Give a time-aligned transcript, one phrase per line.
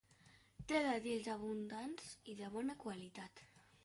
[0.69, 3.45] Té dàtils abundants i de bona qualitat.